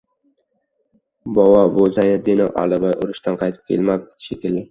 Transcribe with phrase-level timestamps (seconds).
[1.39, 4.59] —Bova, bu Zayniddinov Aliboy urushdan qaytib kelmab edi shekilli?